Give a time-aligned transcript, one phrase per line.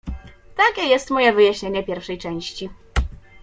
[0.55, 2.69] "Takie jest moje wyjaśnienie pierwszej części."